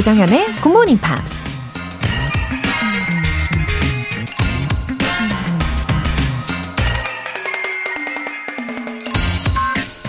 [0.00, 1.44] 조정현의 Good Morning Pops.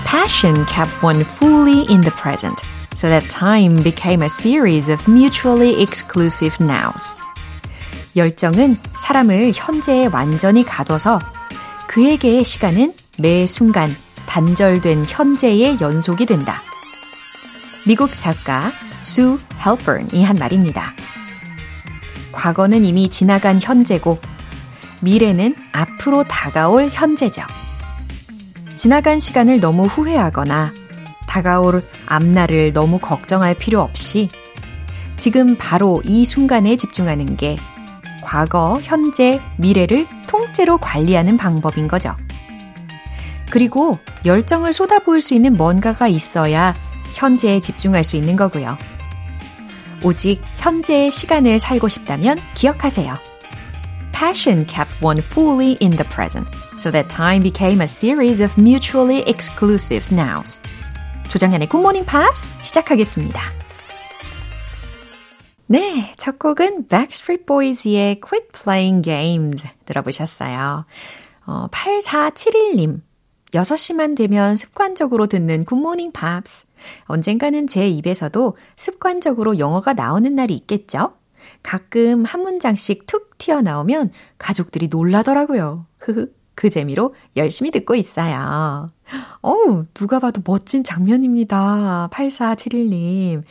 [0.05, 2.61] Passion kept one fully in the present,
[2.95, 7.17] so that time became a series of mutually exclusive nows.
[8.15, 11.19] 열정은 사람을 현재에 완전히 가둬서
[11.87, 13.93] 그에게의 시간은 매 순간
[14.25, 16.61] 단절된 현재의 연속이 된다.
[17.85, 18.71] 미국 작가
[19.01, 20.93] 수 헬버넌이 한 말입니다.
[22.31, 24.19] 과거는 이미 지나간 현재고
[25.01, 27.43] 미래는 앞으로 다가올 현재죠.
[28.75, 30.73] 지나간 시간을 너무 후회하거나
[31.27, 34.29] 다가올 앞날을 너무 걱정할 필요 없이
[35.17, 37.57] 지금 바로 이 순간에 집중하는 게
[38.23, 42.15] 과거, 현재, 미래를 통째로 관리하는 방법인 거죠.
[43.49, 46.73] 그리고 열정을 쏟아부을 수 있는 뭔가가 있어야
[47.13, 48.77] 현재에 집중할 수 있는 거고요.
[50.03, 53.17] 오직 현재의 시간을 살고 싶다면 기억하세요.
[54.11, 56.47] Passion kept one fully in the present,
[56.79, 60.59] so that time became a series of mutually exclusive nows.
[61.27, 63.39] 조정현의 Good Morning Pops 시작하겠습니다.
[65.67, 70.85] 네, 첫 곡은 Backstreet Boys의 Quit Playing Games 들어보셨어요.
[71.45, 73.01] 어, 8471님.
[73.53, 76.67] 6시만 되면 습관적으로 듣는 굿모닝 팝스.
[77.05, 81.13] 언젠가는 제 입에서도 습관적으로 영어가 나오는 날이 있겠죠?
[81.63, 85.85] 가끔 한 문장씩 툭 튀어나오면 가족들이 놀라더라고요.
[86.55, 88.89] 그 재미로 열심히 듣고 있어요.
[89.41, 92.09] 어우, 누가 봐도 멋진 장면입니다.
[92.11, 93.43] 8471님.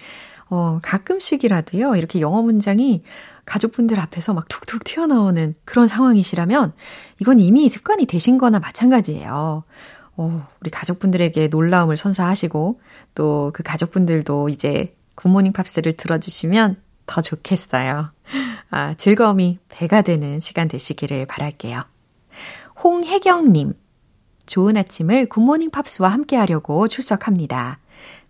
[0.49, 3.03] 어, 가끔씩이라도요, 이렇게 영어 문장이
[3.45, 6.73] 가족분들 앞에서 막 툭툭 튀어나오는 그런 상황이시라면,
[7.21, 9.65] 이건 이미 습관이 되신 거나 마찬가지예요.
[10.17, 12.81] 어, 우리 가족분들에게 놀라움을 선사하시고,
[13.15, 16.77] 또 그 가족분들도 이제 굿모닝 팝스를 들어주시면
[17.07, 18.13] 더 좋겠어요.
[18.71, 21.83] 아, 즐거움이 배가 되는 시간 되시기를 바랄게요.
[22.83, 23.75] 홍혜경님,
[24.47, 27.79] 좋은 아침을 굿모닝 팝스와 함께 하려고 출석합니다.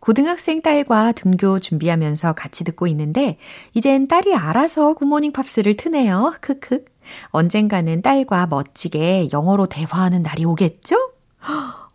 [0.00, 3.36] 고등학생 딸과 등교 준비하면서 같이 듣고 있는데,
[3.74, 6.34] 이젠 딸이 알아서 굿모닝 팝스를 트네요.
[6.40, 6.84] 크크.
[7.28, 10.96] 언젠가는 딸과 멋지게 영어로 대화하는 날이 오겠죠?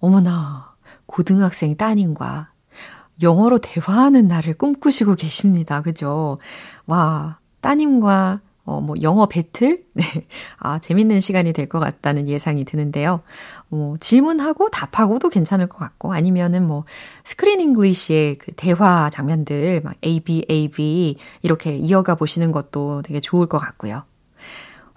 [0.05, 0.75] 어머나,
[1.07, 2.49] 고등학생 따님과
[3.23, 5.81] 영어로 대화하는 날을 꿈꾸시고 계십니다.
[5.81, 6.37] 그죠?
[6.85, 9.83] 와, 따님과 어, 뭐, 영어 배틀?
[9.93, 10.03] 네.
[10.57, 13.21] 아, 재밌는 시간이 될 것 같다는 예상이 드는데요.
[13.71, 16.83] 어, 질문하고 답하고도 괜찮을 것 같고, 아니면은 뭐,
[17.23, 23.19] Screen English의 그 대화 장면들, 막, A, B, A, B, 이렇게 이어가 보시는 것도 되게
[23.19, 24.03] 좋을 것 같고요.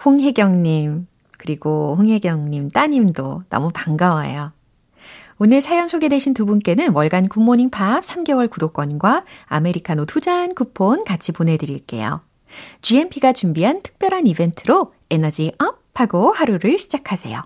[0.05, 1.07] 홍혜경님,
[1.39, 4.53] 그리고 홍혜경님 따님도 너무 반가워요.
[5.41, 12.23] 오늘 사연 소개되신 두 분께는 월간 굿모닝 팝스 3개월 구독권과 아메리카노 두잔 쿠폰 같이 보내드릴게요.
[12.83, 17.41] GMP가 준비한 특별한 이벤트로 에너지 up 하고 하루를 시작하세요.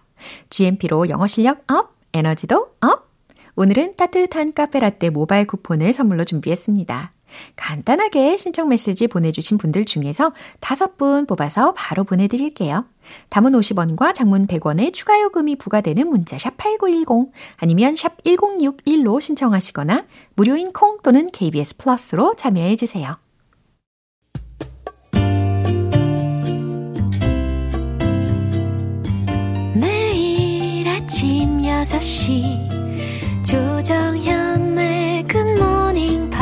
[0.48, 3.10] GMP로 영어 실력 up, 에너지도 up!
[3.56, 7.12] 오늘은 따뜻한 카페라떼 모바일 쿠폰을 선물로 준비했습니다.
[7.56, 12.84] 간단하게 신청 메시지 보내주신 분들 중에서 다섯 분 뽑아서 바로 보내드릴게요.
[13.28, 20.72] 단문 50원과 장문 100원의 추가 요금이 부과되는 문자 샵 8910 아니면 샵 1061로 신청하시거나 무료인
[20.72, 23.16] 콩 또는 KBS 플러스로 참여해 주세요.
[29.74, 32.72] 매일 아침 6시
[33.44, 36.41] 조정현의 굿모닝 팝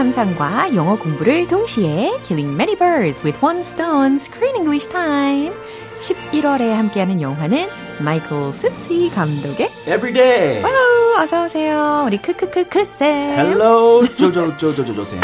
[0.00, 5.52] 감상과 영어 공부를 동시에 Killing Many Birds with One Stone Screen English Time
[5.98, 7.68] 11월에 함께하는 영화는
[7.98, 10.62] 마이클 석시 감독의 Every day.
[10.64, 12.04] 와우, 어서 오세요.
[12.06, 13.10] 우리 크크크크 쌤.
[13.38, 15.20] Hello, 조조 조조조조 쌤.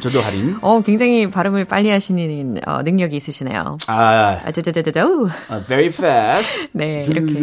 [0.00, 0.56] 조조 할인.
[0.62, 3.78] 어, 굉장히 발음을 빨리 하시는 어, 능력이 있으시네요.
[3.86, 5.00] 아, 아, 저저저저저.
[5.50, 6.68] uh, very fast.
[6.72, 7.34] 네, 이렇게.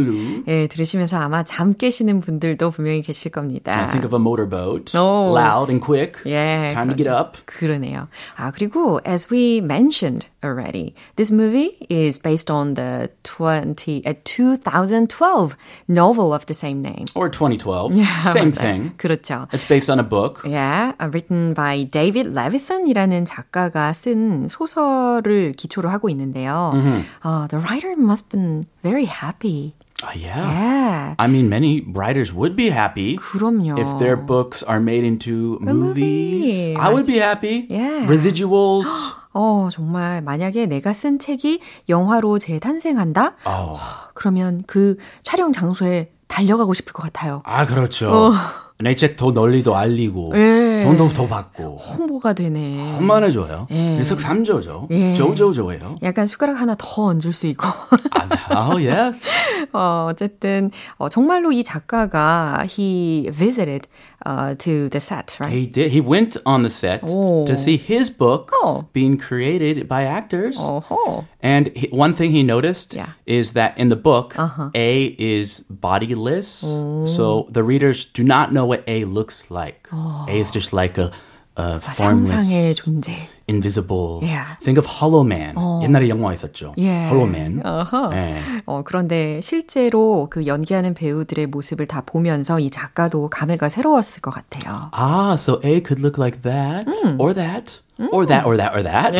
[0.48, 3.72] 예, 들으시면서 아마 잠 깨시는 분들도 분명히 계실 겁니다.
[3.74, 4.96] I think of a motorboat.
[4.98, 5.32] Oh.
[5.34, 6.20] Loud and quick.
[6.26, 7.38] 예, Time to get up.
[7.46, 8.08] 그러네요.
[8.36, 15.56] 아, 그리고 as we mentioned already, this movie is based on the 20 uh, 2012
[15.88, 17.06] novel of the same name.
[17.16, 17.94] Or 2012.
[18.34, 18.54] Same 맞아요.
[18.54, 18.92] thing.
[18.98, 19.48] 그렇죠.
[19.52, 20.42] It's based on a book.
[20.46, 26.72] Yeah, uh, written by David Levithan이라는 작가가 쓴 소설을 기초로 하고 있는데요.
[27.26, 29.76] Uh, the writer must have been very happy.
[30.04, 30.38] Oh, yeah.
[30.40, 31.16] Yeah.
[31.18, 33.80] I mean, many writers would be happy 그럼요.
[33.80, 36.72] if their books are made into movie.
[36.72, 36.78] movies.
[36.80, 37.66] I would be happy.
[37.70, 38.06] Yeah.
[38.08, 38.88] Residuals.
[39.34, 41.60] 어, 정말 만약에 내가 쓴 책이
[41.90, 43.36] 영화로 재탄생한다?
[43.46, 43.80] Oh.
[44.14, 47.42] 그러면 그 촬영 장소에 달려가고 싶을 것 같아요.
[47.44, 48.34] 아, 그렇죠.
[48.80, 50.77] 내책더 널리도 알리고 예.
[50.83, 52.99] 돈도 더 받고 홍보가 되네.
[52.99, 53.67] 얼마나 좋아요.
[53.71, 53.97] 예.
[53.99, 54.89] 일석삼조죠.
[54.91, 55.15] 예.
[55.15, 55.99] 조조조예요.
[56.03, 57.67] 약간 숟가락 하나 더 얹을 수 있고.
[58.51, 59.27] 아, oh, yes.
[59.73, 63.89] 어, 어쨌든 어, 정말로 이 작가가 he visited
[64.27, 65.53] uh, to the set, right?
[65.57, 65.91] He did.
[65.93, 67.45] He went on the set Oh.
[67.47, 68.85] to see his book Oh.
[68.93, 70.57] being created by actors.
[70.59, 71.25] 어허.
[71.43, 73.15] And he, one thing he noticed Yeah.
[73.27, 74.71] is that in the book, Uh-huh.
[74.75, 76.63] A is bodiless.
[76.67, 77.07] Oh.
[77.07, 79.89] So the readers do not know what A looks like.
[80.29, 81.12] A is just like a,
[81.56, 83.16] a formless, 상상의 존재.
[83.50, 84.20] invisible.
[84.22, 84.58] Yeah.
[84.62, 85.56] Think of Hollow Man.
[85.82, 86.74] 옛날에 영화 있었죠.
[86.78, 87.04] 예.
[87.06, 87.62] Hollow Man.
[87.66, 88.12] 어허.
[88.14, 88.42] 예.
[88.66, 94.90] 어, 그런데 실제로 그 연기하는 배우들의 모습을 다 보면서 이 작가도 감회가 새로웠을 것 같아요.
[94.94, 97.16] Ah, so A could look like that, Hmm.
[97.20, 97.80] or that,
[98.12, 99.16] or that, or that, or that.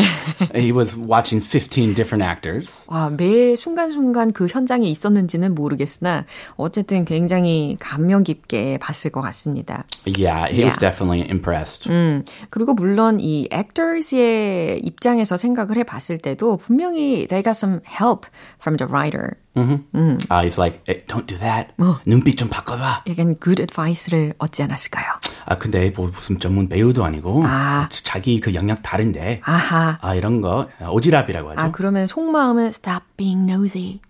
[0.56, 2.84] he was watching 15 different actors.
[2.88, 6.26] 와, 매 순간순간 그 현장에 있었는지는 모르겠으나
[6.56, 9.84] 어쨌든 굉장히 감명 깊게 봤을 것 같습니다.
[10.06, 10.80] Yeah, he was Yeah.
[10.80, 11.90] definitely impressed.
[11.90, 18.28] 음, 그리고 물론 이 actors의 입장에서 생각을 해 봤을 때도 분명히 they got some help
[18.60, 19.38] from the writer.
[19.58, 21.74] Uh, he's like, hey, don't do that.
[22.06, 23.04] 눈빛 좀 바꿔봐.
[23.08, 25.06] 약간 good advice를 얻지 않았을까요?
[25.46, 27.88] 아, 근데 뭐 무슨 전문 배우도 아니고 아.
[27.90, 29.98] 자기 그 영역 다른데 아하.
[30.02, 31.60] 아 이런 거 오지랖이라고 하죠.
[31.60, 34.02] 아, 그러면 속마음은 stop being nosy.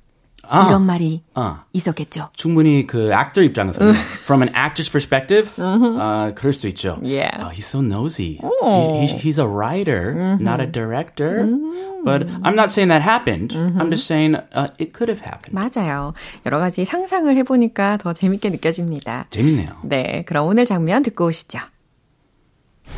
[0.48, 0.68] 아.
[0.68, 1.64] 이런 말이 아.
[1.74, 2.30] 있었겠죠.
[2.36, 3.84] 충분히 그 액터 입장에서
[4.24, 6.96] from an actor's perspective, 아 그럴 수 있죠.
[7.02, 7.48] Yeah.
[7.48, 8.40] Uh, he's so nosy.
[8.62, 11.48] He, he, he's a writer, not a director.
[12.06, 13.52] But I'm not saying that happened.
[13.54, 15.54] I'm just saying uh, it could have happened.
[15.54, 16.14] 맞아요.
[16.46, 19.26] 여러 가지 상상을 해보니까 더 재밌게 느껴집니다.
[19.32, 19.80] 재밌네요.
[19.84, 21.60] 네, 그럼 오늘 장면 듣고 오시죠.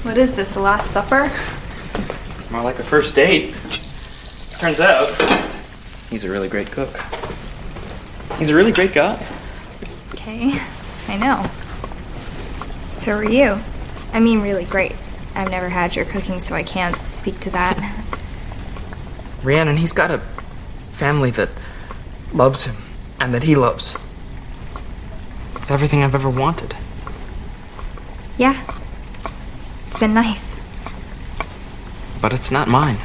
[0.03, 1.31] What is this, the Last Supper?
[2.51, 3.55] More like a first date.
[4.59, 5.09] Turns out,
[6.11, 6.99] he's a really great cook.
[8.39, 9.21] He's a really great guy.
[10.13, 10.53] Okay,
[11.09, 11.45] I know.
[12.91, 13.59] So are you.
[14.13, 14.95] I mean, really great.
[15.35, 17.77] I've never had your cooking, so I can't speak to that.
[19.43, 20.19] Rhiannon, he's got a
[20.91, 21.49] family that
[22.33, 22.77] loves him
[23.19, 23.97] and that he loves.
[25.55, 26.75] It's everything I've ever wanted.
[28.37, 28.59] Yeah.
[29.83, 30.55] It's been nice.
[32.21, 32.97] But it's not mine.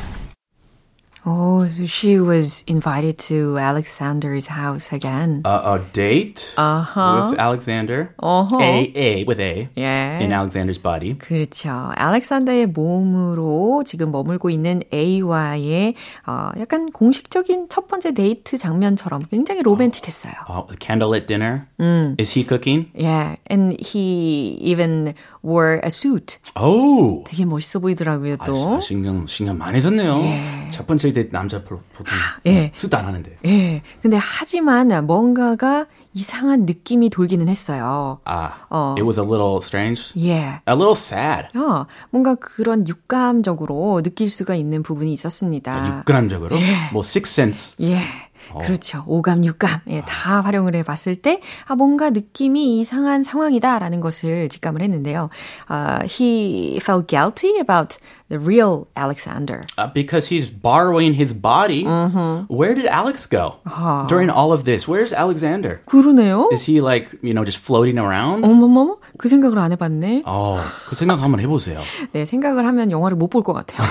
[1.26, 5.40] Oh, so she was invited to Alexander's house again.
[5.46, 7.30] Uh, a date Uh-huh.
[7.30, 8.12] with Alexander.
[8.22, 8.58] Uh-huh.
[8.60, 10.20] A A with A 예.
[10.20, 11.14] in Alexander's body.
[11.16, 11.70] 그렇죠.
[11.96, 15.94] 알렉산더의 몸으로 지금 머물고 있는 A와의
[16.26, 20.34] 어, 약간 공식적인 첫 번째 데이트 장면처럼 굉장히 로맨틱했어요.
[20.48, 21.66] Oh, the candlelit dinner.
[22.18, 22.90] Is he cooking?
[22.94, 26.38] Yeah, and he even wore a suit.
[26.54, 27.24] Oh.
[27.26, 28.80] 되게 멋있어 보이더라고요, 아, 또.
[28.82, 30.20] 신경 신경 많이 썼네요.
[30.20, 30.70] 예.
[30.70, 32.12] 첫 번째 데이트 남자 보- 보통
[32.46, 32.72] 예.
[32.76, 33.36] 수도 안 하는데.
[33.46, 33.82] 예.
[34.02, 38.20] 근데 하지만 뭔가가 이상한 느낌이 돌기는 했어요.
[38.24, 38.94] 아, 어.
[38.98, 40.32] it was a little strange, 예.
[40.68, 41.48] a little sad.
[41.58, 45.98] 어, 뭔가 그런 육감적으로 느낄 수가 있는 부분이 있었습니다.
[46.00, 46.56] 육감적으로
[46.92, 47.76] 뭐 six sense.
[47.84, 48.00] 예.
[48.60, 49.04] 그렇죠.
[49.06, 49.80] 오감, 육감.
[49.88, 55.30] 예, 다 활용을 해 봤을 때, 아, 뭔가 느낌이 이상한 상황이다라는 것을 직감을 했는데요.
[55.68, 57.98] 아, he felt guilty about
[58.28, 59.62] the real Alexander.
[59.76, 61.84] Uh, because he's borrowing his body.
[62.48, 63.56] Where did Alex go
[64.08, 64.88] during all of this?
[64.88, 65.80] Where's Alexander?
[65.86, 66.48] 그러네요.
[66.52, 68.44] Is he like you know just floating around?
[68.44, 68.96] 어머머머?
[69.18, 70.22] 그 생각을 안 해봤네.
[70.26, 70.58] 어,
[70.88, 71.80] 그 생각 한번 해보세요.
[72.12, 73.86] 네, 생각을 하면 영화를 못 볼 것 같아요.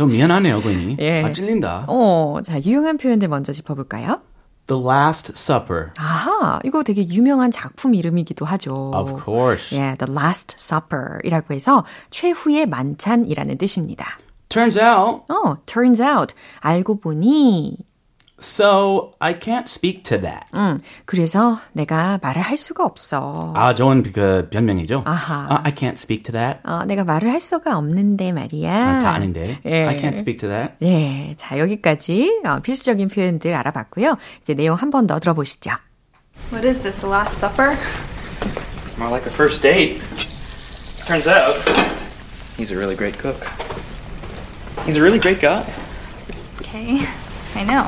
[0.00, 0.96] 좀 미안하네요, 괜히.
[1.02, 1.22] 예.
[1.22, 1.84] 아, 찔린다.
[1.86, 4.18] 어, 자, 유용한 표현들 먼저 짚어볼까요?
[4.66, 5.90] The Last Supper.
[5.98, 8.92] 아하, 이거 되게 유명한 작품 이름이기도 하죠.
[8.94, 9.76] Of course.
[9.76, 14.18] 예, The Last Supper이라고 해서 최후의 만찬이라는 뜻입니다.
[14.48, 17.76] Turns out 어, turns out 알고 보니
[18.39, 20.45] So I can't speak to that.
[20.53, 23.53] 음, 그래서 내가 말을 할 수가 없어.
[23.55, 25.03] 아, 좋은 그 변명이죠.
[25.05, 25.47] 아하.
[25.49, 26.59] 아, I can't speak to that.
[26.65, 28.75] 어, 내가 말을 할 수가 없는데 말이야.
[28.75, 29.59] 아, 다 아닌데.
[29.65, 29.85] 예.
[29.87, 30.73] I can't speak to that.
[30.79, 34.17] 네, 자 여기까지 어, 필수적인 표현들 알아봤고요.
[34.41, 35.71] 이제 내용 한 번 더 들어보시죠.
[36.51, 37.77] What is this, the Last Supper?
[38.99, 40.01] More like a first date.
[41.07, 41.55] Turns out,
[42.57, 43.47] he's a really great cook.
[44.85, 45.63] He's a really great guy.
[46.59, 46.99] Okay,
[47.55, 47.87] I know.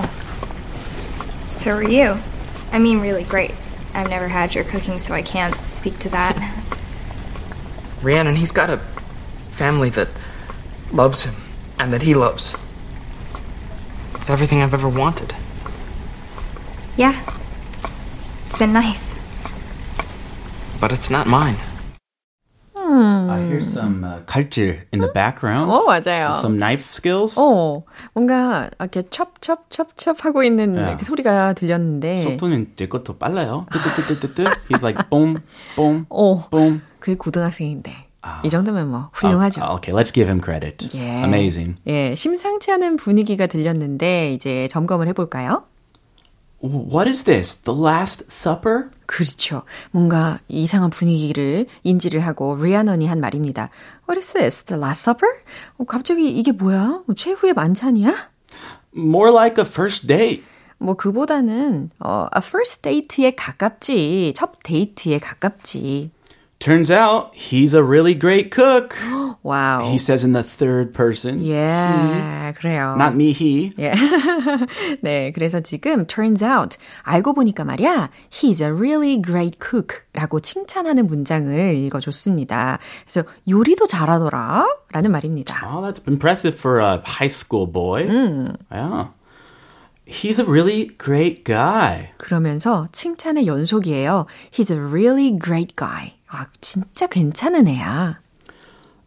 [1.52, 2.16] So are you.
[2.72, 3.54] I mean, really great.
[3.92, 6.34] I've never had your cooking, so I can't speak to that.
[8.02, 8.78] Rhiannon, he's got a
[9.50, 10.08] family that
[10.92, 11.34] loves him
[11.78, 12.56] and that he loves.
[14.14, 15.34] It's everything I've ever wanted.
[16.96, 17.22] Yeah,
[18.40, 19.14] it's been nice.
[20.80, 21.56] But it's not mine.
[23.32, 25.70] I hear some uh, 칼질 in the background.
[25.70, 26.30] 어, 맞아요.
[26.34, 27.38] Some knife skills.
[27.38, 27.82] 어,
[28.14, 30.96] 뭔가 이렇게 첩첩첩첩 하고 있는 야.
[30.96, 32.18] 그 소리가 들렸는데.
[32.22, 33.66] 속도는 제 것도 빨라요.
[33.72, 34.44] 뜨뜨뜨뜨뜨.
[34.68, 35.38] He's like boom,
[35.76, 36.82] boom, 어, boom.
[37.00, 38.08] 그게 고등학생인데.
[38.44, 39.60] 이 정도면 뭐 훌륭하죠.
[39.62, 40.86] Uh, okay, let's give him credit.
[40.96, 41.24] 예.
[41.24, 41.74] Amazing.
[41.88, 45.64] 예, 심상치 않은 분위기가 들렸는데 이제 점검을 해볼까요?
[46.62, 47.56] What is this?
[47.62, 48.90] The Last Supper?
[49.06, 49.62] 그렇죠.
[49.90, 53.70] 뭔가 이상한 분위기를 인지를 하고 리아넌이 한 말입니다.
[54.08, 54.64] What is this?
[54.64, 55.32] The Last Supper?
[55.78, 57.02] 어, 갑자기 이게 뭐야?
[57.16, 58.14] 최후의 만찬이야?
[58.96, 60.44] More like a first date.
[60.78, 64.32] 뭐 그보다는 어, a first date에 가깝지.
[64.36, 66.10] 첫 데이트에 가깝지.
[66.62, 68.94] Turns out he's a really great cook.
[69.42, 69.90] 와우.
[69.90, 71.42] He says in the third person.
[71.42, 72.94] 예, 그래요.
[72.96, 73.72] Not me, he.
[73.80, 73.92] 예.
[75.02, 81.08] 네, 그래서 지금 turns out 알고 보니까 말이야 he's a really great cook 라고 칭찬하는
[81.08, 82.78] 문장을 읽어줬습니다.
[83.10, 85.66] 그래서 요리도 잘하더라 라는 말입니다.
[85.66, 88.06] Oh, that's impressive for a high school boy.
[88.70, 89.08] Yeah.
[90.06, 92.10] He's a really great guy.
[92.18, 94.26] 그러면서 칭찬의 연속이에요.
[94.52, 96.14] He's a really great guy.
[96.32, 98.18] 아, 진짜 괜찮은 애야.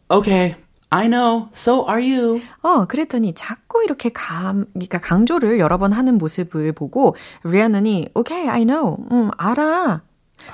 [0.10, 0.55] Okay,
[0.91, 1.50] I know.
[1.53, 2.41] So are you.
[2.62, 8.65] 어, 그랬더니 자꾸 이렇게 감, 그러니까 강조를 여러 번 하는 모습을 보고 리아는이 Okay, I
[8.65, 8.98] know.
[9.12, 10.01] 음, 알아.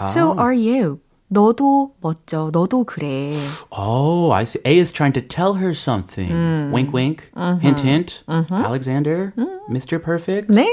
[0.08, 1.00] So are you.
[1.28, 2.50] 너도 멋져.
[2.54, 3.34] 너도 그래.
[3.72, 4.62] Oh, I see.
[4.66, 6.72] A is trying to tell her something.
[6.74, 7.32] Wink, wink.
[7.62, 8.24] Hint, hint.
[8.28, 9.34] Alexander,
[9.70, 10.02] Mr.
[10.02, 10.50] Perfect.
[10.50, 10.68] 네?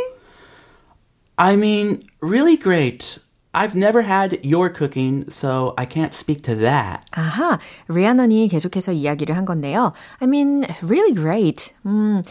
[1.36, 3.18] I mean, really great.
[3.54, 7.00] I've never had your cooking, so I can't speak to that.
[7.12, 9.92] 아하, 리아넌이 계속해서 이야기를 한 건데요.
[10.20, 11.72] I mean, really great.
[11.86, 12.22] 음,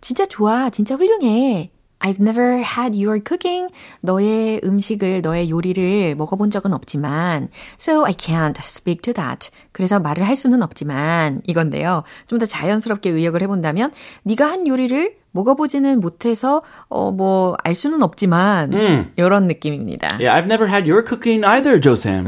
[0.00, 0.70] 진짜 좋아.
[0.70, 1.70] 진짜 훌륭해.
[2.00, 3.72] I've never had your cooking.
[4.00, 7.48] 너의 음식을, 너의 요리를 먹어본 적은 없지만,
[7.78, 9.50] so I can't speak to that.
[9.70, 12.02] 그래서 말을 할 수는 없지만, 이건데요.
[12.26, 13.92] 좀 더 자연스럽게 의역을 해본다면,
[14.24, 18.72] 네가 한 요리를 먹어보지는 못해서, 어, 뭐, 알 수는 없지만,
[19.16, 20.18] 이런 느낌입니다.
[20.20, 22.26] Yeah, I've never had your cooking either, Josam.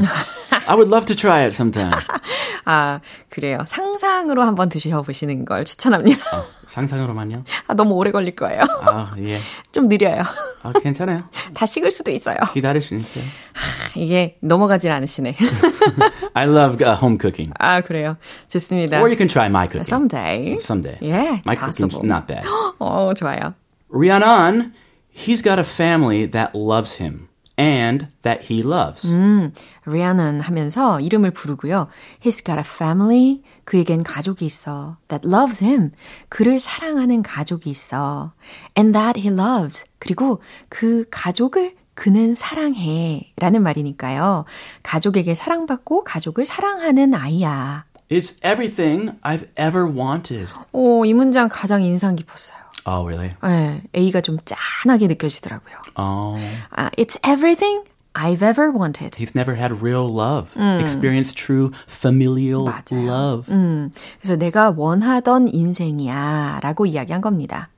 [0.67, 1.91] I would love to try it sometime.
[2.65, 2.99] 아,
[3.29, 3.59] 그래요.
[3.67, 6.23] 상상으로 한번 드셔보시는 걸 추천합니다.
[6.67, 7.43] 상상으로만요?
[7.67, 8.61] 아, 너무 오래 걸릴 거예요.
[8.81, 9.39] 아, 예.
[9.71, 10.21] 좀 느려요.
[10.63, 11.19] 아, 괜찮아요.
[11.53, 12.37] 다 식을 수도 있어요.
[12.53, 13.23] 기다릴 수 있어요.
[13.95, 15.35] 이게 넘어가질 않으시네.
[16.33, 17.53] I love uh, home cooking.
[17.59, 18.17] 아, 그래요.
[18.47, 18.97] 좋습니다.
[18.99, 19.85] Or you can try my cooking.
[19.85, 20.57] Someday.
[20.59, 20.97] Someday.
[21.01, 22.05] Yeah, it's My cooking's possible.
[22.07, 22.43] not bad.
[22.79, 23.53] 어, 좋아요.
[23.89, 24.73] Rhiannon,
[25.11, 29.07] he's got a family that loves him and that he loves.
[29.85, 31.87] Rhiannon 하면서 이름을 부르고요.
[32.21, 33.41] He's got a family.
[33.63, 34.97] 그에겐 가족이 있어.
[35.07, 35.91] That loves him.
[36.29, 38.33] 그를 사랑하는 가족이 있어.
[38.77, 39.85] And that he loves.
[39.99, 43.31] 그리고 그 가족을 그는 사랑해.
[43.37, 44.45] 라는 말이니까요.
[44.83, 47.85] 가족에게 사랑받고 가족을 사랑하는 아이야.
[48.11, 50.47] It's everything I've ever wanted.
[50.73, 52.64] 오, 이 문장 가장 인상 깊었어요.
[52.85, 53.31] Oh, really?
[53.41, 55.75] 네, A가 좀 짠하게 느껴지더라고요.
[55.97, 56.37] Oh.
[56.71, 59.15] 아, it's everything I've ever wanted.
[59.15, 60.53] He's never had real love.
[60.55, 63.05] Experienced true familial 맞아요.
[63.07, 63.51] love.
[63.51, 67.69] 음, 그래서 내가 원하던 인생이야 라고 이야기한 겁니다.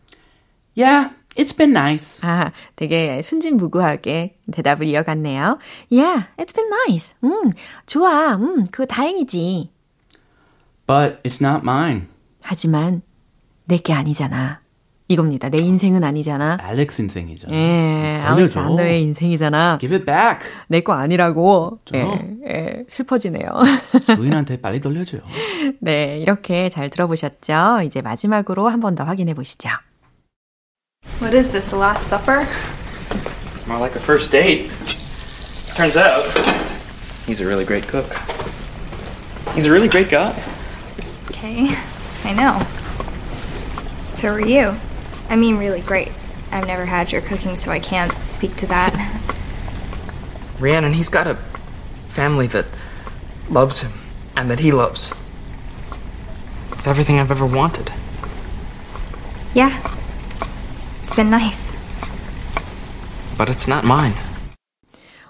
[0.75, 2.19] Yeah, it's been nice.
[2.21, 5.57] 아, 되게 순진무구하게 대답을 이어갔네요.
[5.89, 7.15] Yeah, it's been nice.
[7.23, 7.49] 음,
[7.87, 8.35] 좋아.
[8.35, 9.71] 음, 그거 다행이지.
[10.85, 12.07] But it's not mine.
[12.43, 13.01] 하지만
[13.65, 14.59] 내게 아니잖아.
[15.09, 15.49] 이겁니다.
[15.49, 16.57] 내 인생은 아니잖아.
[16.61, 17.53] Alex 인생이잖아.
[17.53, 18.19] 예.
[18.21, 19.77] 알렉산더의 인생이잖아.
[19.79, 20.39] Give it back.
[20.67, 21.79] 내 거 아니라고.
[21.85, 21.97] 좀.
[21.97, 23.47] 예, 예, 슬퍼지네요.
[24.15, 25.21] 주인한테 빨리 돌려줘요.
[25.79, 27.81] 네, 이렇게 잘 들어보셨죠?
[27.85, 29.69] 이제 마지막으로 한 번 더 확인해 보시죠.
[31.21, 32.45] What is this, the Last Supper?
[33.67, 34.69] More like a first date.
[35.75, 36.23] Turns out,
[37.27, 38.07] he's a really great cook.
[39.55, 40.33] He's a really great guy.
[41.29, 41.69] Okay,
[42.25, 42.59] I know.
[44.07, 44.73] So are you.
[45.29, 46.11] I mean, really great.
[46.51, 48.93] I've never had your cooking, so I can't speak to that.
[50.59, 51.35] Rhiannon, he's got a
[52.07, 52.65] family that
[53.49, 53.91] loves him
[54.35, 55.13] and that he loves.
[56.71, 57.91] It's everything I've ever wanted.
[59.53, 59.75] Yeah.
[60.99, 61.71] It's been nice.
[63.37, 64.13] But it's not mine.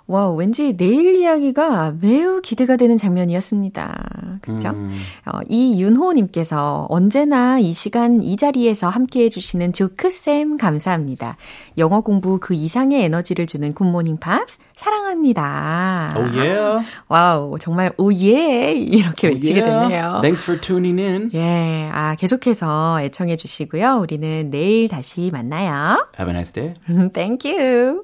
[0.07, 4.39] 와, 왠지 내일 이야기가 매우 기대가 되는 장면이었습니다.
[4.41, 4.69] 그쵸?
[4.69, 4.91] 음.
[5.25, 11.35] 어, 이윤호님께서 언제나 이 시간 이 자리에서 함께 해주시는 조크쌤 감사합니다.
[11.77, 16.13] 영어 공부 그 이상의 에너지를 주는 굿모닝 팝스 사랑합니다.
[16.15, 16.87] 오 oh, yeah.
[17.09, 18.71] 와우, 정말 oh yeah!
[18.73, 19.89] 이렇게 외치게 oh, yeah.
[19.89, 20.21] 됐네요.
[20.21, 21.31] Thanks for tuning in.
[21.33, 23.97] 예, 아, 계속해서 애청해 주시고요.
[24.01, 26.07] 우리는 내일 다시 만나요.
[26.17, 26.75] Have a nice day.
[27.11, 28.03] Thank you.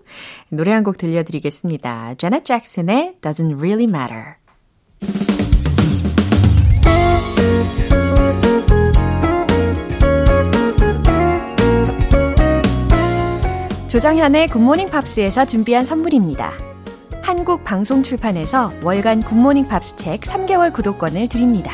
[0.49, 1.92] 노래 한 곡 들려드리겠습니다.
[2.17, 4.35] Janet Jackson의 Doesn't Really Matter.
[13.89, 16.51] 조정현의 굿모닝 팝스에서 준비한 선물입니다.
[17.21, 21.71] 한국 방송 출판에서 월간 굿모닝 팝스 책 3개월 구독권을 드립니다.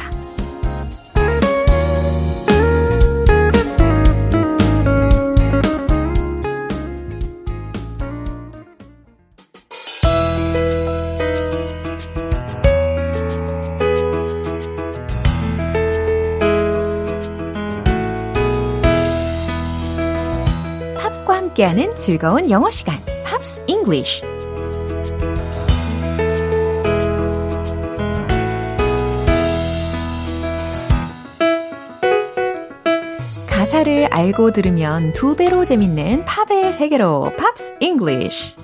[21.50, 24.22] 함께하는 즐거운 영어 시간, Pops English.
[33.48, 38.56] 가사를 알고 들으면 두 배로 재밌는 팝의 세계로 Pops English.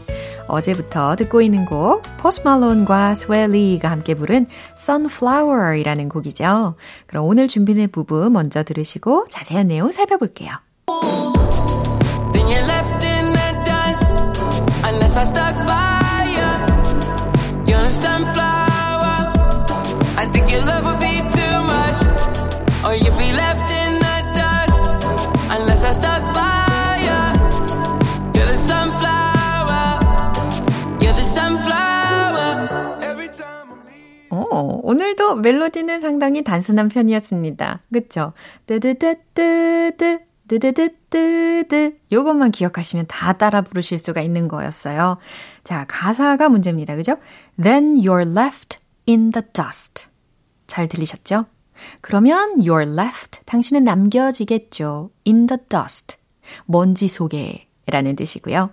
[0.47, 4.45] 어제부터 듣고 있는 곡 포스트 말론과 스웨이 리가 함께 부른
[4.77, 6.75] Sunflower이라는 곡이죠.
[7.07, 10.51] 그럼 오늘 준비된 부분 먼저 들으시고 자세한 내용 살펴볼게요.
[15.17, 16.51] I stuck by you.
[17.71, 19.31] You're a sunflower.
[20.17, 21.99] I think your love would be too much,
[22.83, 24.81] or you'd be left in the dust.
[25.55, 27.21] Unless I stuck by you.
[28.35, 29.83] You're the sunflower.
[30.99, 32.47] You're the sunflower.
[33.01, 34.27] Every time I'm leaving.
[34.31, 37.83] 오, 오늘도 멜로디는 상당히 단순한 편이었습니다.
[37.93, 38.33] 그쵸?
[38.67, 45.17] 뜨드뜨뜨뜨 뜨 드드뜨드 요것만 기억하시면 다 따라 부르실 수가 있는 거였어요.
[45.63, 46.95] 자, 가사가 문제입니다.
[46.95, 47.17] 그죠?
[47.61, 50.07] Then you're left in the dust.
[50.67, 51.45] 잘 들리셨죠?
[52.01, 53.41] 그러면 you're left.
[53.45, 55.11] 당신은 남겨지겠죠.
[55.27, 56.17] in the dust.
[56.65, 58.71] 먼지 속에 라는 뜻이고요.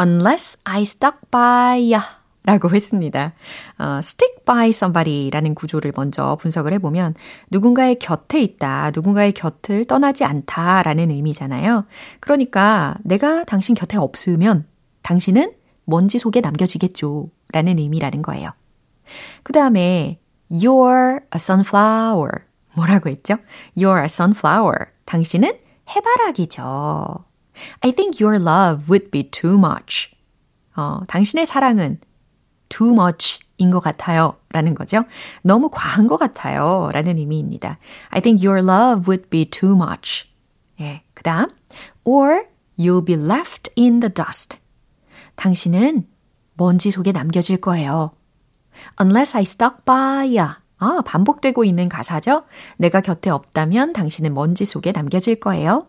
[0.00, 2.17] Unless I stuck by ya.
[2.48, 3.34] 라고 했습니다.
[3.78, 7.14] 어, stick by somebody라는 구조를 먼저 분석을 해보면
[7.50, 11.84] 누군가의 곁에 있다, 누군가의 곁을 떠나지 않다 라는 의미잖아요.
[12.20, 14.66] 그러니까 내가 당신 곁에 없으면
[15.02, 15.52] 당신은
[15.84, 17.28] 먼지 속에 남겨지겠죠.
[17.52, 18.52] 라는 의미라는 거예요.
[19.42, 20.18] 그 다음에
[20.50, 22.30] you're a sunflower.
[22.74, 23.36] 뭐라고 했죠?
[23.76, 24.86] You're a sunflower.
[25.04, 25.58] 당신은
[25.94, 27.24] 해바라기죠.
[27.80, 30.16] I think your love would be too much.
[30.76, 31.98] 어, 당신의 사랑은
[32.68, 34.36] too much 인 것 같아요.
[34.50, 35.04] 라는 거죠.
[35.42, 36.90] 너무 과한 것 같아요.
[36.92, 37.78] 라는 의미입니다.
[38.10, 40.26] I think your love would be too much.
[40.80, 41.02] 예.
[41.14, 41.48] 그 다음,
[42.04, 42.44] or
[42.78, 44.58] you'll be left in the dust.
[45.34, 46.06] 당신은
[46.54, 48.12] 먼지 속에 남겨질 거예요.
[49.00, 50.54] Unless I stuck by ya.
[50.78, 52.44] 아, 반복되고 있는 가사죠?
[52.76, 55.88] 내가 곁에 없다면 당신은 먼지 속에 남겨질 거예요.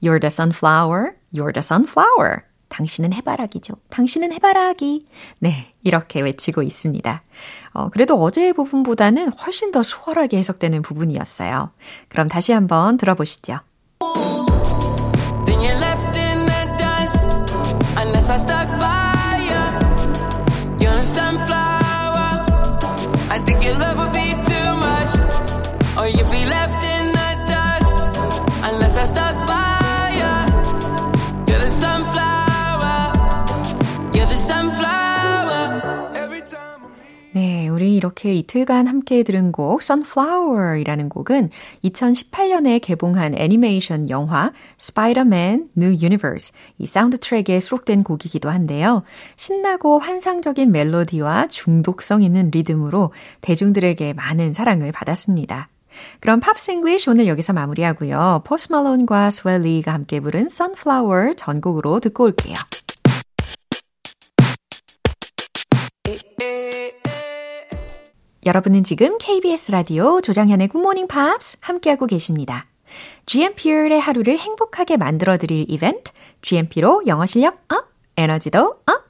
[0.00, 1.14] You're the sunflower.
[1.34, 2.42] You're the sunflower.
[2.70, 3.74] 당신은 해바라기죠.
[3.90, 5.06] 당신은 해바라기.
[5.40, 7.22] 네, 이렇게 외치고 있습니다.
[7.74, 11.72] 어, 그래도 어제의 부분보다는 훨씬 더 수월하게 해석되는 부분이었어요.
[12.08, 13.60] 그럼 다시 한번 들어보시죠.
[38.00, 41.50] 이렇게 이틀간 함께 들은 곡 Sunflower이라는 곡은
[41.84, 49.02] 2018년에 개봉한 애니메이션 영화 Spider-Man New Universe 이 사운드 트랙에 수록된 곡이기도 한데요.
[49.36, 55.68] 신나고 환상적인 멜로디와 중독성 있는 리듬으로 대중들에게 많은 사랑을 받았습니다.
[56.20, 58.44] 그럼 Pops English 오늘 여기서 마무리하고요.
[58.46, 62.54] 포스트 말론과 스웨이 리가 함께 부른 Sunflower 전곡으로 듣고 올게요.
[68.50, 72.66] 여러분은 지금 KBS 라디오 조정현의 Good Morning Pops 함께하고 계십니다.
[73.26, 76.10] GMP의 하루를 행복하게 만들어드릴 이벤트,
[76.42, 79.04] GMP로 영어 실력 up, 에너지도 up!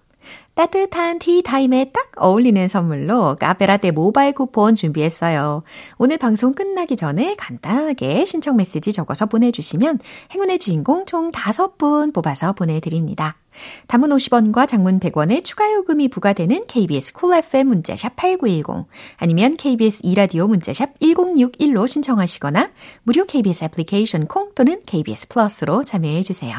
[0.53, 5.63] 따뜻한 티타임에 딱 어울리는 선물로 카페라떼 모바일 쿠폰 준비했어요.
[5.97, 10.01] 오늘 방송 끝나기 전에 간단하게 신청 메시지 적어서 보내주시면
[10.35, 13.40] 행운의 주인공 총 5분 뽑아서 보내드립니다.
[13.87, 18.87] 단문 50원과 장문 100원의 추가 요금이 부과되는 KBS Cool FM 문자샵 8910
[19.17, 22.71] 아니면 KBS 이라디오 문자샵 1061로 신청하시거나
[23.03, 26.57] 무료 KBS 애플리케이션 콩 또는 KBS 플러스로 참여해 주세요.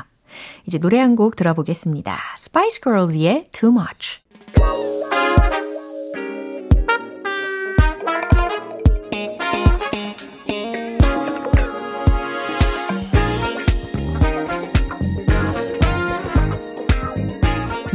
[0.65, 2.17] 이제 노래 한 곡 들어보겠습니다.
[2.37, 5.00] Spice Girls의 Too Much.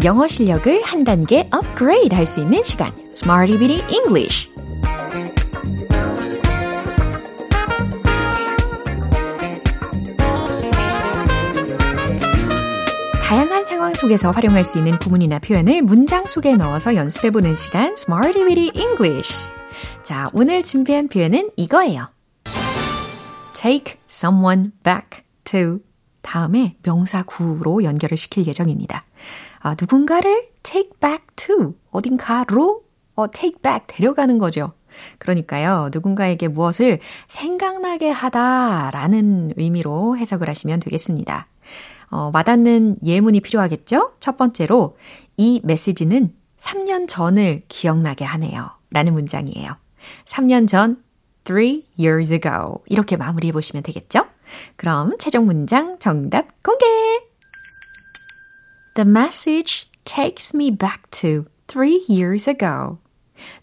[0.06, 2.92] 영어 실력을 한 단계 업그레이드 할 수 있는 시간.
[3.10, 4.48] Smarty Bitty English.
[13.20, 18.70] 다양한 상황 속에서 활용할 수 있는 구문이나 표현을 문장 속에 넣어서 연습해보는 시간 Smarty Bitty
[18.76, 19.34] English.
[20.04, 22.06] 자, 오늘 준비한 표현은 이거예요.
[23.54, 25.80] Take someone back to
[26.22, 29.04] 다음에 명사 구로 연결을 시킬 예정입니다.
[29.66, 32.84] 아, 누군가를 take back to 어딘가로
[33.16, 34.74] 어, take back 데려가는 거죠.
[35.18, 41.48] 그러니까요, 누군가에게 무엇을 생각나게 하다라는 의미로 해석을 하시면 되겠습니다.
[42.12, 44.12] 어, 와닿는 예문이 필요하겠죠?
[44.20, 44.96] 첫 번째로,
[45.36, 48.70] 이 메시지는 3년 전을 기억나게 하네요.
[48.90, 49.72] 라는 문장이에요.
[50.26, 51.02] 3년 전,
[51.42, 52.84] three years ago.
[52.86, 54.26] 이렇게 마무리해 보시면 되겠죠?
[54.76, 57.25] 그럼 최종 문장 정답 공개!
[58.96, 62.98] The message takes me back to three years ago.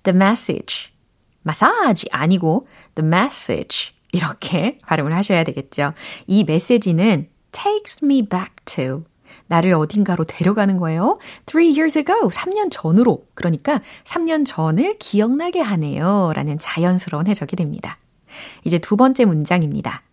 [0.04, 0.94] The message.
[1.42, 3.96] 마사지 아니고 the message.
[4.12, 5.94] 이렇게 발음을 하셔야 되겠죠.
[6.28, 9.06] 이 메시지는 takes me back to
[9.48, 11.18] 나를 어딘가로 데려가는 거예요.
[11.48, 13.26] Three years ago, 3년 전으로.
[13.34, 16.32] 그러니까 3년 전을 기억나게 하네요.
[16.36, 17.98] 라는 자연스러운 해석이 됩니다.
[18.66, 20.04] 이제 두 번째 문장입니다.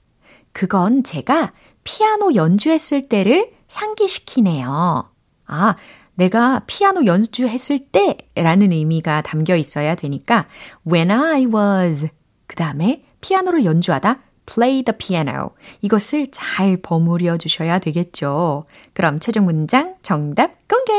[0.52, 1.52] 그건 제가
[1.84, 5.09] 피아노 연주했을 때를 상기시키네요.
[5.50, 5.76] 아,
[6.14, 10.46] 내가 피아노 연주했을 때 라는 의미가 담겨 있어야 되니까
[10.86, 12.08] when I was
[12.46, 15.50] 그 다음에 피아노를 연주하다 play the piano.
[15.82, 18.64] 이것을 잘 버무려 주셔야 되겠죠.
[18.92, 20.92] 그럼 최종 문장 정답 공개!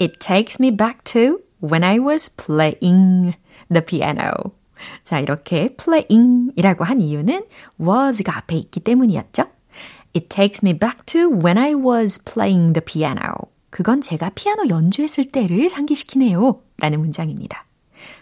[0.00, 3.34] It takes me back to when I was playing
[3.70, 4.32] the piano.
[5.04, 7.44] 자, 이렇게 playing 이라고 한 이유는
[7.80, 9.44] was가 앞에 있기 때문이었죠.
[10.14, 13.32] It takes me back to when I was playing the piano.
[13.70, 16.60] 그건 제가 피아노 연주했을 때를 상기시키네요.
[16.78, 17.64] 라는 문장입니다.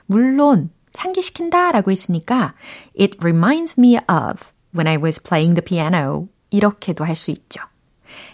[0.07, 2.55] 물론 상기시킨다 라고 했으니까
[2.99, 6.29] It reminds me of when I was playing the piano.
[6.51, 7.61] 이렇게도 할 수 있죠.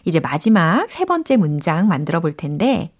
[0.04, 2.92] 이제 마지막 세 번째 문장 만들어 볼 텐데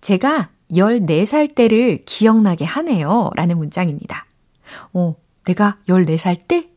[0.00, 3.30] 제가 14살 때를 기억나게 하네요.
[3.34, 4.26] 라는 문장입니다.
[4.92, 6.70] 어, 내가 14살 때?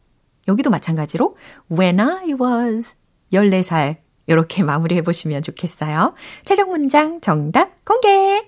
[0.47, 1.35] 여기도 마찬가지로
[1.71, 2.95] when I was
[3.33, 6.13] 14살 이렇게 마무리해 보시면 좋겠어요.
[6.45, 8.47] 최종 문장 정답 공개!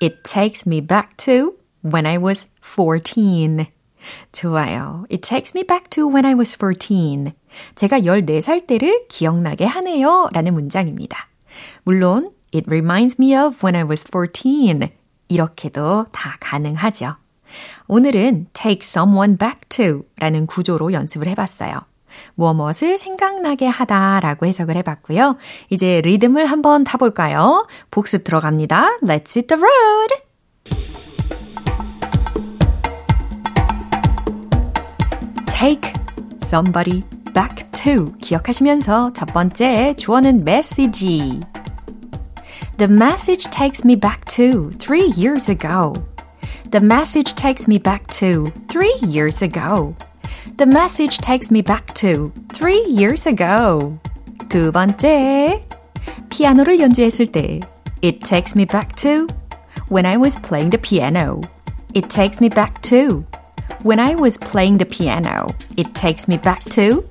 [0.00, 3.66] It takes me back to when I was 14.
[4.32, 5.04] 좋아요.
[5.10, 7.32] It takes me back to when I was 14.
[7.74, 10.28] 제가 14살 때를 기억나게 하네요.
[10.32, 11.28] 라는 문장입니다.
[11.84, 14.90] 물론, it reminds me of when I was 14.
[15.28, 17.16] 이렇게도 다 가능하죠.
[17.86, 21.91] 오늘은 take someone back to 라는 구조로 연습을 해봤어요.
[22.34, 25.36] 무엇 무엇을 생각나게 하다 라고 해석을 해봤고요.
[25.70, 27.66] 이제 리듬을 한번 타볼까요?
[27.90, 28.98] 복습 들어갑니다.
[29.02, 30.32] Let's hit the road!
[35.62, 35.92] take
[36.42, 41.40] somebody back to 기억하시면서 첫 번째 주어는 message.
[42.78, 45.92] The message takes me back to three years ago.
[46.72, 49.94] The message takes me back to three years ago.
[50.57, 53.97] The message takes me back to three years ago.
[54.49, 55.63] 두 번째,
[56.29, 57.59] 피아노를 연주했을 때
[58.01, 59.27] It takes me back to
[59.89, 61.41] when I was playing the piano.
[61.93, 63.25] It takes me back to
[63.83, 65.47] when I was playing the piano.
[65.77, 67.03] It takes me back to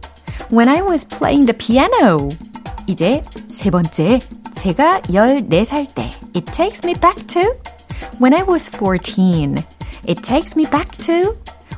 [0.50, 2.29] when I was playing the piano.
[2.87, 4.20] 이제 세 번째,
[4.55, 7.55] 제가 14살 때 It takes me back to
[8.20, 9.57] when I was 14.
[10.07, 11.37] It takes me back to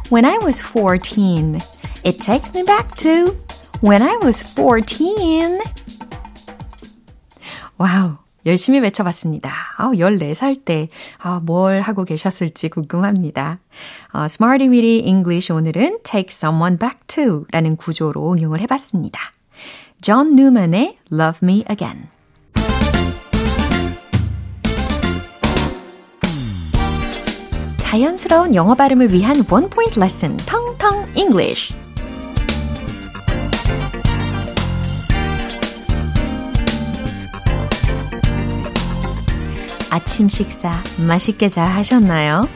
[0.09, 1.59] when I was 14.
[2.03, 3.35] It takes me back to
[3.81, 5.59] when I was 14.
[7.77, 8.17] 와우.
[8.45, 9.51] 열심히 외쳐봤습니다.
[9.77, 13.59] 아, 14살 때, 아, 뭘 하고 계셨을지 궁금합니다.
[14.11, 19.19] 어, Smarty Witty English 오늘은 Take Someone Back To 라는 구조로 응용을 해봤습니다.
[20.01, 22.12] 존 뉴먼의 Love Me Again.
[27.93, 31.75] 자연스러운 영어 발음을 위한 원 포인트 레슨, 텅텅 English.
[39.91, 40.73] 아침 식사
[41.07, 42.47] 맛있게 잘 하셨나요?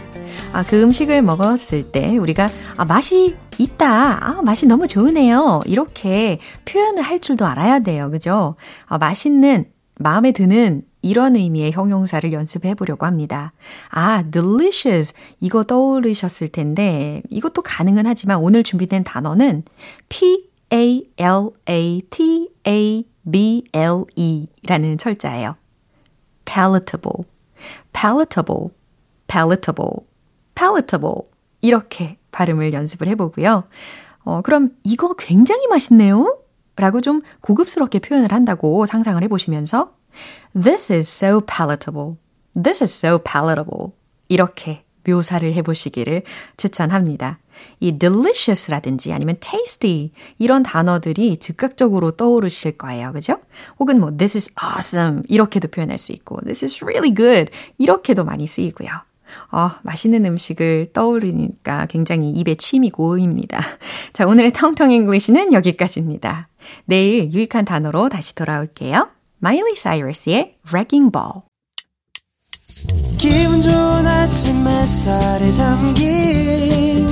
[0.53, 4.17] 아, 그 음식을 먹었을 때 우리가 아, 맛이 있다.
[4.25, 5.61] 아, 맛이 너무 좋으네요.
[5.67, 8.09] 이렇게 표현을 할 줄도 알아야 돼요.
[8.09, 8.55] 그죠?
[8.87, 9.65] 아, 맛있는,
[9.99, 13.53] 마음에 드는 이런 의미의 형용사를 연습해 보려고 합니다.
[13.89, 15.13] 아, delicious.
[15.39, 19.63] 이거 떠오르셨을 텐데, 이것도 가능은 하지만 오늘 준비된 단어는
[20.09, 20.47] P-A-L-A-T-A-B-L-E
[24.67, 25.55] 라는 철자예요.
[26.45, 27.25] palatable,
[27.93, 28.69] palatable,
[29.27, 30.05] palatable,
[30.55, 31.21] palatable.
[31.61, 33.63] 이렇게 발음을 연습을 해보고요.
[34.23, 36.39] 어, 그럼 이거 굉장히 맛있네요?
[36.75, 39.93] 라고 좀 고급스럽게 표현을 한다고 상상을 해보시면서
[40.53, 42.17] This is so palatable.
[42.53, 43.91] This is so palatable.
[44.27, 46.23] 이렇게 묘사를 해보시기를
[46.57, 47.39] 추천합니다.
[47.79, 53.13] 이 delicious라든지 아니면 tasty 이런 단어들이 즉각적으로 떠오르실 거예요.
[53.13, 53.39] 그죠?
[53.79, 58.47] 혹은 뭐 this is awesome 이렇게도 표현할 수 있고 this is really good 이렇게도 많이
[58.47, 58.89] 쓰이고요.
[59.51, 63.59] 어, 맛있는 음식을 떠오르니까 굉장히 입에 침이 고입니다.
[64.13, 66.47] 자, 오늘의 텅텅 English는 여기까지입니다.
[66.85, 69.16] 내일 유익한 단어로 다시 돌아올게요.
[69.39, 71.43] 마일리 사이러스의 Wrecking Ball.
[73.17, 77.07] 기분 좋은 아침 햇살에 담긴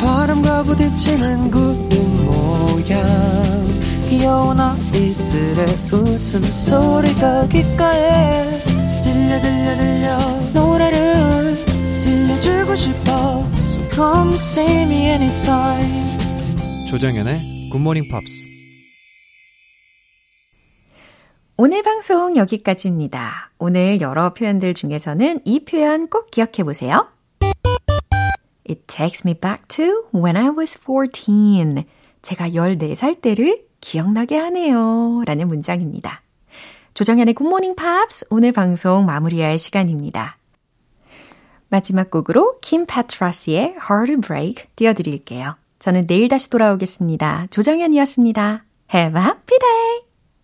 [0.00, 3.00] 바람과 부딪히는 구름 모양.
[4.08, 8.60] 귀여운 아이들의 웃음소리가 귓가에
[9.02, 10.18] 들려 들려 들려.
[10.54, 11.56] 노래를
[12.02, 13.44] 들려주고 싶어.
[13.68, 16.18] So come see me anytime.
[16.88, 18.39] 조정연의 굿모닝 팝스
[21.62, 23.50] 오늘 방송 여기까지입니다.
[23.58, 27.06] 오늘 여러 표현들 중에서는 이 표현 꼭 기억해 보세요.
[28.66, 31.84] It takes me back to when I was 14.
[32.22, 35.22] 제가 14살 때를 기억나게 하네요.
[35.26, 36.22] 라는 문장입니다.
[36.94, 40.38] 조정현의 Good Morning Pops 오늘 방송 마무리할 시간입니다.
[41.68, 45.56] 마지막 곡으로 킴 페트라스의 Heart to Break 띄워드릴게요.
[45.78, 47.48] 저는 내일 다시 돌아오겠습니다.
[47.50, 48.64] 조정현이었습니다.
[48.94, 50.09] Have a happy day!